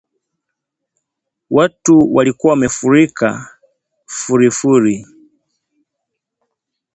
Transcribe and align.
Watu 1.49 2.13
walikuwa 2.13 2.53
wamefurika 2.53 3.49
furifuri 4.05 5.05